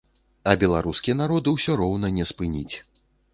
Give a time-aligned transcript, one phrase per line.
[0.53, 2.75] А беларускі народ усё роўна не спыніць.